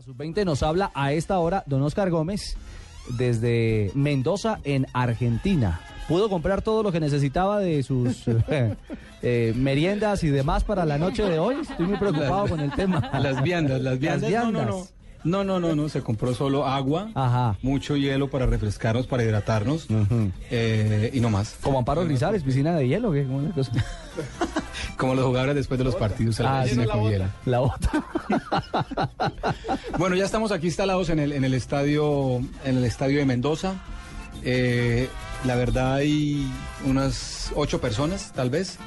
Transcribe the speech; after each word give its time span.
La 0.00 0.04
sub-20 0.06 0.46
nos 0.46 0.62
habla 0.62 0.90
a 0.94 1.12
esta 1.12 1.38
hora 1.40 1.62
don 1.66 1.82
Oscar 1.82 2.08
Gómez 2.08 2.56
desde 3.18 3.90
Mendoza 3.94 4.58
en 4.64 4.86
Argentina. 4.94 5.78
Pudo 6.08 6.30
comprar 6.30 6.62
todo 6.62 6.82
lo 6.82 6.90
que 6.90 7.00
necesitaba 7.00 7.58
de 7.60 7.82
sus 7.82 8.24
eh, 9.20 9.52
meriendas 9.54 10.24
y 10.24 10.28
demás 10.30 10.64
para 10.64 10.86
la 10.86 10.96
noche 10.96 11.22
de 11.24 11.38
hoy. 11.38 11.56
Estoy 11.60 11.84
muy 11.86 11.98
preocupado 11.98 12.48
con 12.48 12.60
el 12.60 12.72
tema. 12.72 13.10
Las 13.20 13.42
viandas, 13.42 13.82
las 13.82 13.98
viandas. 13.98 14.30
Las 14.32 14.42
No, 14.44 14.50
no, 14.50 14.58
no. 14.60 14.66
viandas. 14.68 14.94
No, 15.22 15.44
no, 15.44 15.60
no, 15.60 15.74
no, 15.76 15.86
se 15.90 16.00
compró 16.00 16.32
solo 16.32 16.66
agua, 16.66 17.10
Ajá. 17.14 17.54
mucho 17.60 17.94
hielo 17.94 18.30
para 18.30 18.46
refrescarnos, 18.46 19.06
para 19.06 19.22
hidratarnos 19.22 19.86
eh, 20.50 21.10
y 21.12 21.20
no 21.20 21.28
más. 21.28 21.58
Como 21.60 21.78
Amparo 21.78 22.06
Grisales, 22.06 22.42
piscina 22.42 22.74
de 22.74 22.88
hielo. 22.88 23.12
¿qué? 23.12 23.24
¿Cómo 23.24 23.42
es 23.54 23.70
la? 23.74 23.84
Como 24.96 25.14
los 25.14 25.26
jugadores 25.26 25.56
después 25.56 25.76
de 25.76 25.84
los 25.84 25.94
partidos 25.94 26.38
la 26.40 26.60
Ah, 26.60 26.62
piscina 26.62 26.84
sí. 26.84 26.88
con 26.88 27.10
hielo. 27.10 27.24
La 27.44 27.58
bota. 27.58 27.90
Bueno, 30.00 30.16
ya 30.16 30.24
estamos 30.24 30.50
aquí 30.50 30.68
instalados 30.68 31.10
en 31.10 31.18
el, 31.18 31.30
en 31.30 31.44
el 31.44 31.52
estadio, 31.52 32.38
en 32.64 32.78
el 32.78 32.84
estadio 32.84 33.18
de 33.18 33.26
Mendoza. 33.26 33.74
Eh, 34.42 35.10
la 35.44 35.56
verdad 35.56 35.96
hay 35.96 36.50
unas 36.86 37.52
ocho 37.54 37.82
personas, 37.82 38.32
tal 38.32 38.48
vez, 38.48 38.78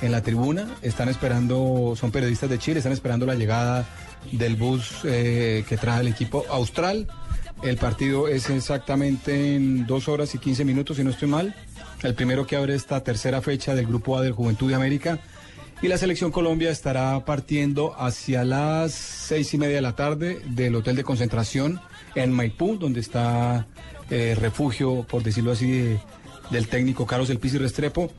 en 0.00 0.12
la 0.12 0.22
tribuna. 0.22 0.66
Están 0.80 1.10
esperando, 1.10 1.92
son 1.94 2.10
periodistas 2.10 2.48
de 2.48 2.58
Chile, 2.58 2.78
están 2.78 2.94
esperando 2.94 3.26
la 3.26 3.34
llegada 3.34 3.84
del 4.32 4.56
bus 4.56 5.00
eh, 5.04 5.62
que 5.68 5.76
trae 5.76 6.00
el 6.00 6.08
equipo 6.08 6.42
austral. 6.48 7.06
El 7.62 7.76
partido 7.76 8.26
es 8.26 8.48
exactamente 8.48 9.56
en 9.56 9.86
dos 9.86 10.08
horas 10.08 10.34
y 10.34 10.38
15 10.38 10.64
minutos, 10.64 10.96
si 10.96 11.04
no 11.04 11.10
estoy 11.10 11.28
mal. 11.28 11.54
El 12.02 12.14
primero 12.14 12.46
que 12.46 12.56
abre 12.56 12.74
esta 12.74 13.04
tercera 13.04 13.42
fecha 13.42 13.74
del 13.74 13.84
Grupo 13.86 14.16
A 14.16 14.22
del 14.22 14.32
Juventud 14.32 14.70
de 14.70 14.76
América. 14.76 15.18
Y 15.82 15.88
la 15.88 15.98
selección 15.98 16.32
Colombia 16.32 16.70
estará 16.70 17.24
partiendo 17.24 17.94
hacia 18.00 18.44
las 18.44 18.92
seis 18.92 19.52
y 19.54 19.58
media 19.58 19.76
de 19.76 19.82
la 19.82 19.94
tarde 19.94 20.40
del 20.46 20.74
hotel 20.74 20.96
de 20.96 21.04
concentración 21.04 21.80
en 22.14 22.32
Maipú, 22.32 22.76
donde 22.78 23.00
está 23.00 23.66
eh, 24.10 24.34
refugio, 24.40 25.04
por 25.08 25.22
decirlo 25.22 25.52
así, 25.52 25.70
de- 25.70 26.00
del 26.50 26.68
técnico 26.68 27.06
Carlos 27.06 27.28
El 27.28 27.38
Pizzi 27.38 27.58
Restrepo, 27.58 28.10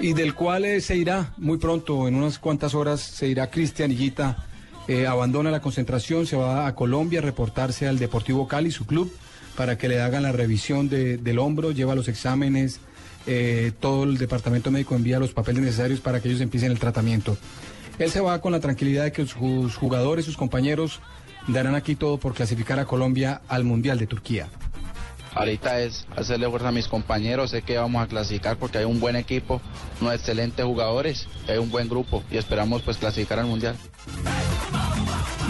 y 0.00 0.12
del 0.12 0.34
cual 0.34 0.64
eh, 0.66 0.80
se 0.80 0.96
irá 0.96 1.32
muy 1.38 1.58
pronto, 1.58 2.06
en 2.06 2.14
unas 2.14 2.38
cuantas 2.38 2.74
horas, 2.74 3.00
se 3.00 3.26
irá 3.26 3.50
Cristian 3.50 3.90
Higuita, 3.90 4.44
eh, 4.86 5.06
abandona 5.06 5.50
la 5.50 5.60
concentración, 5.62 6.26
se 6.26 6.36
va 6.36 6.66
a 6.66 6.74
Colombia 6.74 7.20
a 7.20 7.22
reportarse 7.22 7.88
al 7.88 7.98
Deportivo 7.98 8.46
Cali, 8.46 8.70
su 8.70 8.86
club, 8.86 9.10
para 9.56 9.78
que 9.78 9.88
le 9.88 10.00
hagan 10.00 10.22
la 10.24 10.32
revisión 10.32 10.88
de- 10.88 11.16
del 11.16 11.38
hombro, 11.38 11.72
lleva 11.72 11.94
los 11.94 12.06
exámenes, 12.08 12.80
eh, 13.26 13.72
todo 13.80 14.04
el 14.04 14.18
departamento 14.18 14.70
médico 14.70 14.94
envía 14.94 15.18
los 15.18 15.32
papeles 15.32 15.62
necesarios 15.62 16.00
para 16.00 16.20
que 16.20 16.28
ellos 16.28 16.40
empiecen 16.40 16.70
el 16.70 16.78
tratamiento. 16.78 17.36
Él 17.98 18.10
se 18.10 18.20
va 18.20 18.40
con 18.40 18.52
la 18.52 18.60
tranquilidad 18.60 19.04
de 19.04 19.12
que 19.12 19.26
sus 19.26 19.76
jugadores, 19.76 20.24
sus 20.24 20.36
compañeros, 20.36 21.00
darán 21.46 21.74
aquí 21.74 21.94
todo 21.94 22.18
por 22.18 22.34
clasificar 22.34 22.78
a 22.78 22.84
Colombia 22.84 23.42
al 23.48 23.64
Mundial 23.64 23.98
de 23.98 24.06
Turquía. 24.06 24.48
Ahorita 25.34 25.80
es 25.80 26.06
hacerle 26.16 26.48
fuerza 26.48 26.68
a 26.68 26.72
mis 26.72 26.86
compañeros, 26.86 27.50
sé 27.50 27.62
que 27.62 27.76
vamos 27.76 28.02
a 28.02 28.06
clasificar 28.06 28.56
porque 28.56 28.78
hay 28.78 28.84
un 28.84 29.00
buen 29.00 29.16
equipo, 29.16 29.60
unos 30.00 30.14
excelentes 30.14 30.64
jugadores, 30.64 31.26
hay 31.48 31.58
un 31.58 31.70
buen 31.70 31.88
grupo 31.88 32.22
y 32.30 32.36
esperamos 32.36 32.82
pues 32.82 32.98
clasificar 32.98 33.40
al 33.40 33.46
mundial. 33.46 33.76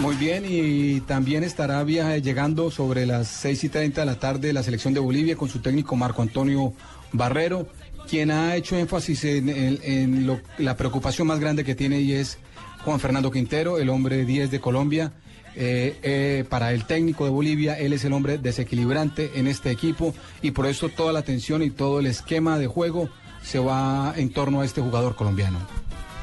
Muy 0.01 0.17
bien, 0.17 0.43
y 0.47 0.99
también 1.01 1.43
estará 1.43 1.83
llegando 1.83 2.69
sobre 2.69 3.05
las 3.05 3.27
6 3.27 3.63
y 3.63 3.69
30 3.69 4.01
de 4.01 4.05
la 4.05 4.15
tarde 4.15 4.51
la 4.51 4.61
selección 4.61 4.93
de 4.93 4.99
Bolivia 4.99 5.35
con 5.35 5.47
su 5.47 5.59
técnico 5.59 5.95
Marco 5.95 6.21
Antonio 6.21 6.73
Barrero, 7.13 7.67
quien 8.07 8.29
ha 8.29 8.55
hecho 8.55 8.77
énfasis 8.77 9.23
en, 9.23 10.39
la 10.57 10.77
preocupación 10.77 11.27
más 11.27 11.39
grande 11.39 11.63
que 11.63 11.75
tiene 11.75 12.01
y 12.01 12.13
es 12.13 12.37
Juan 12.83 12.99
Fernando 12.99 13.31
Quintero, 13.31 13.79
el 13.79 13.89
hombre 13.89 14.25
10 14.25 14.51
de 14.51 14.59
Colombia. 14.59 15.13
Eh, 15.57 15.97
eh, 16.03 16.43
para 16.49 16.73
el 16.73 16.83
técnico 16.83 17.23
de 17.23 17.31
Bolivia, 17.31 17.79
él 17.79 17.93
es 17.93 18.03
el 18.03 18.11
hombre 18.11 18.37
desequilibrante 18.37 19.31
en 19.35 19.47
este 19.47 19.71
equipo 19.71 20.13
y 20.41 20.51
por 20.51 20.65
eso 20.65 20.89
toda 20.89 21.13
la 21.13 21.19
atención 21.19 21.63
y 21.63 21.69
todo 21.69 22.01
el 22.01 22.07
esquema 22.07 22.59
de 22.59 22.67
juego 22.67 23.07
se 23.41 23.59
va 23.59 24.13
en 24.17 24.33
torno 24.33 24.59
a 24.59 24.65
este 24.65 24.81
jugador 24.81 25.15
colombiano. 25.15 25.59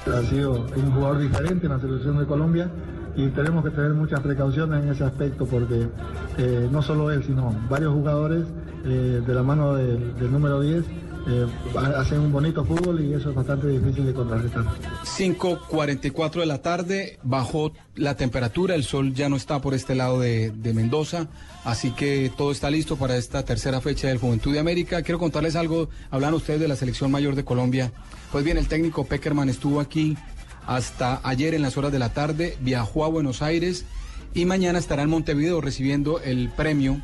Ha 0.06 0.28
sido 0.28 0.66
un 0.77 0.93
jugador 0.93 1.22
diferente 1.22 1.65
en 1.65 1.72
la 1.72 1.81
selección 1.81 2.19
de 2.19 2.27
Colombia 2.27 2.71
y 3.16 3.28
tenemos 3.28 3.64
que 3.64 3.70
tener 3.70 3.92
muchas 3.92 4.20
precauciones 4.20 4.82
en 4.82 4.90
ese 4.90 5.04
aspecto 5.04 5.46
porque 5.46 5.88
eh, 6.38 6.68
no 6.70 6.82
solo 6.82 7.10
él, 7.10 7.22
sino 7.24 7.54
varios 7.68 7.92
jugadores 7.92 8.44
eh, 8.84 9.22
de 9.26 9.34
la 9.34 9.42
mano 9.42 9.74
del, 9.74 10.32
número 10.32 10.60
10 10.60 10.84
eh, 11.28 11.46
hacen 11.96 12.18
un 12.18 12.32
bonito 12.32 12.64
fútbol 12.64 13.00
y 13.00 13.12
eso 13.14 13.30
es 13.30 13.36
bastante 13.36 13.68
difícil 13.68 14.06
de 14.06 14.14
contrarrestar. 14.14 14.64
5.44 15.04 16.40
de 16.40 16.46
la 16.46 16.62
tarde, 16.62 17.18
bajó 17.22 17.72
la 17.94 18.16
temperatura, 18.16 18.74
el 18.74 18.82
sol 18.82 19.14
ya 19.14 19.28
no 19.28 19.36
está 19.36 19.60
por 19.60 19.74
este 19.74 19.94
lado 19.94 20.18
de, 20.18 20.50
de 20.50 20.74
Mendoza, 20.74 21.28
así 21.64 21.92
que 21.92 22.32
todo 22.36 22.50
está 22.50 22.70
listo 22.70 22.96
para 22.96 23.16
esta 23.16 23.44
tercera 23.44 23.80
fecha 23.80 24.08
del 24.08 24.18
Juventud 24.18 24.52
de 24.52 24.58
América. 24.58 25.02
Quiero 25.02 25.20
contarles 25.20 25.54
algo, 25.54 25.90
hablan 26.10 26.34
ustedes 26.34 26.60
de 26.60 26.68
la 26.68 26.76
selección 26.76 27.10
mayor 27.10 27.36
de 27.36 27.44
Colombia. 27.44 27.92
Pues 28.32 28.44
bien, 28.44 28.56
el 28.56 28.66
técnico 28.66 29.04
Peckerman 29.04 29.50
estuvo 29.50 29.78
aquí 29.78 30.16
hasta 30.66 31.20
ayer 31.24 31.54
en 31.54 31.62
las 31.62 31.76
horas 31.76 31.92
de 31.92 31.98
la 31.98 32.12
tarde, 32.12 32.56
viajó 32.60 33.04
a 33.04 33.08
Buenos 33.08 33.42
Aires 33.42 33.84
y 34.34 34.44
mañana 34.44 34.78
estará 34.78 35.02
en 35.02 35.10
Montevideo 35.10 35.60
recibiendo 35.60 36.20
el 36.20 36.48
premio 36.50 37.00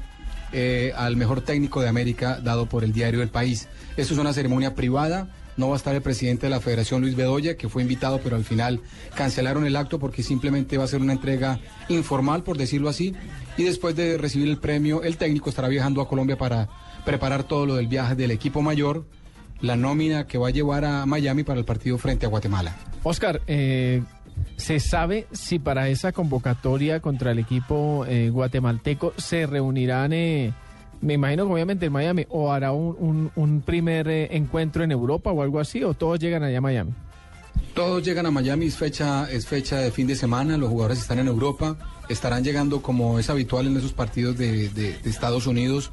eh, 0.52 0.92
al 0.96 1.16
mejor 1.16 1.42
técnico 1.42 1.82
de 1.82 1.88
América 1.88 2.40
dado 2.42 2.66
por 2.66 2.84
el 2.84 2.92
diario 2.92 3.22
El 3.22 3.28
País. 3.28 3.68
Esto 3.96 4.14
es 4.14 4.20
una 4.20 4.32
ceremonia 4.32 4.74
privada. 4.74 5.28
No 5.58 5.68
va 5.68 5.74
a 5.74 5.76
estar 5.76 5.94
el 5.94 6.02
presidente 6.02 6.46
de 6.46 6.50
la 6.50 6.60
Federación, 6.60 7.00
Luis 7.00 7.16
Bedoya, 7.16 7.56
que 7.56 7.68
fue 7.68 7.82
invitado, 7.82 8.20
pero 8.22 8.36
al 8.36 8.44
final 8.44 8.80
cancelaron 9.14 9.66
el 9.66 9.74
acto 9.74 9.98
porque 9.98 10.22
simplemente 10.22 10.78
va 10.78 10.84
a 10.84 10.88
ser 10.88 11.00
una 11.02 11.12
entrega 11.12 11.58
informal, 11.88 12.44
por 12.44 12.56
decirlo 12.56 12.88
así. 12.88 13.14
Y 13.56 13.64
después 13.64 13.96
de 13.96 14.16
recibir 14.18 14.48
el 14.48 14.58
premio, 14.58 15.02
el 15.02 15.16
técnico 15.16 15.50
estará 15.50 15.66
viajando 15.66 16.00
a 16.00 16.08
Colombia 16.08 16.38
para 16.38 16.68
preparar 17.04 17.42
todo 17.42 17.66
lo 17.66 17.74
del 17.74 17.88
viaje 17.88 18.14
del 18.14 18.30
equipo 18.30 18.62
mayor, 18.62 19.04
la 19.60 19.74
nómina 19.74 20.28
que 20.28 20.38
va 20.38 20.48
a 20.48 20.52
llevar 20.52 20.84
a 20.84 21.04
Miami 21.06 21.42
para 21.42 21.58
el 21.58 21.64
partido 21.64 21.98
frente 21.98 22.24
a 22.24 22.28
Guatemala. 22.28 22.76
Oscar, 23.08 23.40
eh, 23.46 24.02
¿se 24.56 24.80
sabe 24.80 25.26
si 25.32 25.58
para 25.58 25.88
esa 25.88 26.12
convocatoria 26.12 27.00
contra 27.00 27.32
el 27.32 27.38
equipo 27.38 28.04
eh, 28.06 28.30
guatemalteco 28.30 29.12
se 29.16 29.46
reunirán, 29.46 30.12
eh, 30.12 30.52
me 31.00 31.14
imagino 31.14 31.46
que 31.46 31.52
obviamente 31.52 31.86
en 31.86 31.92
Miami, 31.92 32.26
o 32.28 32.52
hará 32.52 32.72
un, 32.72 33.62
primer 33.64 34.08
encuentro 34.08 34.82
en 34.84 34.92
Europa 34.92 35.30
o 35.32 35.42
algo 35.42 35.60
así, 35.60 35.82
o 35.84 35.94
todos 35.94 36.18
llegan 36.18 36.42
allá 36.42 36.58
a 36.58 36.60
Miami? 36.60 36.92
Todos 37.74 38.02
llegan 38.04 38.26
a 38.26 38.30
Miami, 38.30 38.66
es 38.66 38.76
fecha, 38.76 39.28
es 39.30 39.46
fecha 39.46 39.78
de 39.78 39.90
fin 39.90 40.06
de 40.06 40.14
semana, 40.16 40.56
los 40.56 40.68
jugadores 40.68 40.98
están 40.98 41.18
en 41.18 41.26
Europa, 41.28 41.76
estarán 42.08 42.42
llegando 42.44 42.82
como 42.82 43.18
es 43.18 43.30
habitual 43.30 43.66
en 43.66 43.76
esos 43.76 43.92
partidos 43.92 44.36
de, 44.38 44.68
de- 44.70 44.92
de 44.98 45.10
Estados 45.10 45.46
Unidos. 45.46 45.90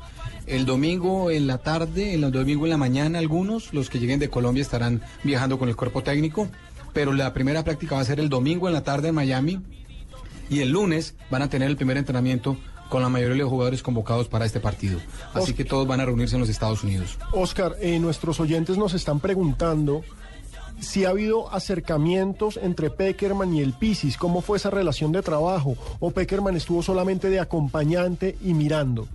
El 0.47 0.65
domingo 0.65 1.31
en 1.31 1.47
la 1.47 1.57
tarde, 1.59 2.13
el 2.13 2.21
domingo 2.31 2.65
en 2.65 2.69
la 2.71 2.77
mañana 2.77 3.19
algunos, 3.19 3.73
los 3.73 3.89
que 3.89 3.99
lleguen 3.99 4.19
de 4.19 4.29
Colombia 4.29 4.61
estarán 4.61 5.01
viajando 5.23 5.57
con 5.57 5.69
el 5.69 5.75
cuerpo 5.75 6.03
técnico, 6.03 6.47
pero 6.95 7.11
la 7.11 7.33
primera 7.33 7.63
práctica 7.65 7.95
va 7.95 8.01
a 8.01 8.05
ser 8.05 8.21
el 8.21 8.29
domingo 8.29 8.67
en 8.67 8.73
la 8.73 8.83
tarde 8.83 9.09
en 9.09 9.15
Miami 9.15 9.61
y 10.49 10.61
el 10.61 10.69
lunes 10.69 11.13
van 11.29 11.41
a 11.41 11.49
tener 11.49 11.69
el 11.69 11.75
primer 11.75 11.97
entrenamiento 11.97 12.57
con 12.89 13.01
la 13.01 13.09
mayoría 13.09 13.33
de 13.33 13.41
los 13.41 13.49
jugadores 13.49 13.83
convocados 13.83 14.29
para 14.29 14.45
este 14.45 14.61
partido. 14.61 14.99
Así 15.33 15.53
que 15.53 15.65
todos 15.65 15.85
van 15.85 15.99
a 15.99 16.05
reunirse 16.05 16.35
en 16.35 16.39
los 16.39 16.49
Estados 16.49 16.85
Unidos. 16.85 17.17
Oscar, 17.33 17.75
eh, 17.81 17.99
nuestros 17.99 18.39
oyentes 18.39 18.77
nos 18.77 18.93
están 18.93 19.19
preguntando 19.19 20.03
si 20.79 21.03
ha 21.03 21.09
habido 21.09 21.53
acercamientos 21.53 22.57
entre 22.63 22.89
Peckerman 22.89 23.53
y 23.53 23.59
el 23.59 23.73
Pisis, 23.73 24.15
cómo 24.15 24.39
fue 24.39 24.57
esa 24.57 24.69
relación 24.69 25.11
de 25.11 25.21
trabajo, 25.21 25.75
o 25.99 26.11
Peckerman 26.11 26.55
estuvo 26.55 26.81
solamente 26.81 27.29
de 27.29 27.41
acompañante 27.41 28.37
y 28.41 28.53
mirando. 28.53 29.05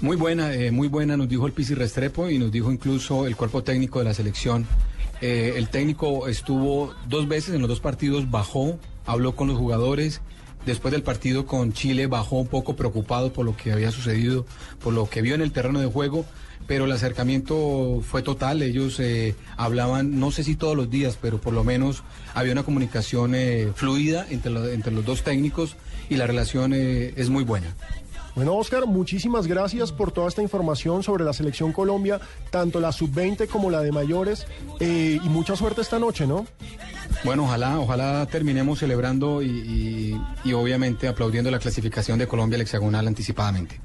Muy 0.00 0.16
buena, 0.16 0.54
eh, 0.54 0.70
muy 0.70 0.88
buena, 0.88 1.18
nos 1.18 1.28
dijo 1.28 1.46
el 1.46 1.52
Pisi 1.52 1.74
Restrepo 1.74 2.30
y 2.30 2.38
nos 2.38 2.50
dijo 2.50 2.72
incluso 2.72 3.26
el 3.26 3.36
cuerpo 3.36 3.62
técnico 3.62 3.98
de 3.98 4.06
la 4.06 4.14
selección. 4.14 4.66
Eh, 5.20 5.54
el 5.56 5.68
técnico 5.68 6.28
estuvo 6.28 6.94
dos 7.08 7.26
veces 7.28 7.54
en 7.54 7.60
los 7.60 7.68
dos 7.68 7.80
partidos, 7.80 8.30
bajó 8.30 8.78
habló 9.06 9.34
con 9.34 9.48
los 9.48 9.56
jugadores. 9.56 10.20
Después 10.66 10.90
del 10.90 11.04
partido 11.04 11.46
con 11.46 11.72
Chile 11.72 12.08
bajó 12.08 12.36
un 12.36 12.48
poco 12.48 12.74
preocupado 12.74 13.32
por 13.32 13.44
lo 13.44 13.56
que 13.56 13.72
había 13.72 13.92
sucedido, 13.92 14.46
por 14.82 14.92
lo 14.92 15.08
que 15.08 15.22
vio 15.22 15.36
en 15.36 15.40
el 15.40 15.52
terreno 15.52 15.78
de 15.78 15.86
juego, 15.86 16.26
pero 16.66 16.86
el 16.86 16.92
acercamiento 16.92 18.02
fue 18.02 18.22
total. 18.22 18.62
Ellos 18.62 18.98
eh, 18.98 19.36
hablaban, 19.56 20.18
no 20.18 20.32
sé 20.32 20.42
si 20.42 20.56
todos 20.56 20.76
los 20.76 20.90
días, 20.90 21.18
pero 21.22 21.40
por 21.40 21.52
lo 21.52 21.62
menos 21.62 22.02
había 22.34 22.52
una 22.52 22.64
comunicación 22.64 23.36
eh, 23.36 23.68
fluida 23.76 24.26
entre, 24.28 24.74
entre 24.74 24.92
los 24.92 25.04
dos 25.04 25.22
técnicos 25.22 25.76
y 26.08 26.16
la 26.16 26.26
relación 26.26 26.72
es 26.72 27.30
muy 27.30 27.44
buena. 27.44 27.68
Bueno, 28.36 28.54
Oscar, 28.54 28.86
muchísimas 28.86 29.46
gracias 29.46 29.90
por 29.92 30.12
toda 30.12 30.28
esta 30.28 30.42
información 30.42 31.02
sobre 31.02 31.24
la 31.24 31.32
selección 31.32 31.72
Colombia, 31.72 32.20
tanto 32.50 32.78
la 32.80 32.92
sub-20 32.92 33.48
como 33.48 33.70
la 33.70 33.80
de 33.80 33.90
mayores, 33.92 34.46
eh, 34.78 35.18
y 35.22 35.28
mucha 35.30 35.56
suerte 35.56 35.80
esta 35.80 35.98
noche, 35.98 36.26
¿no? 36.26 36.46
Bueno, 37.24 37.44
ojalá, 37.44 37.80
ojalá 37.80 38.26
terminemos 38.30 38.78
celebrando 38.80 39.40
y, 39.42 39.46
y- 39.48 40.20
y 40.44 40.52
obviamente 40.52 41.08
aplaudiendo 41.08 41.50
la 41.50 41.58
clasificación 41.58 42.18
de 42.18 42.28
Colombia 42.28 42.56
al 42.56 42.62
hexagonal 42.62 43.08
anticipadamente. 43.08 43.80